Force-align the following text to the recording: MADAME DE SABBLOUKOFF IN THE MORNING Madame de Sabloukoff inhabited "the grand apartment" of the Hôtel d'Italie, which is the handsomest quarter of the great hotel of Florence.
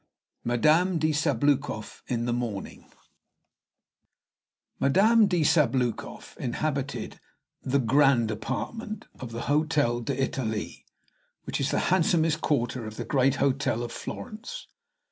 MADAME 0.43 0.97
DE 0.97 1.11
SABBLOUKOFF 1.13 2.01
IN 2.07 2.25
THE 2.25 2.33
MORNING 2.33 2.89
Madame 4.79 5.27
de 5.27 5.41
Sabloukoff 5.43 6.35
inhabited 6.39 7.19
"the 7.61 7.77
grand 7.77 8.31
apartment" 8.31 9.05
of 9.19 9.31
the 9.31 9.41
Hôtel 9.41 10.03
d'Italie, 10.03 10.87
which 11.43 11.59
is 11.59 11.69
the 11.69 11.79
handsomest 11.93 12.41
quarter 12.41 12.87
of 12.87 12.95
the 12.97 13.05
great 13.05 13.35
hotel 13.35 13.83
of 13.83 13.91
Florence. 13.91 14.65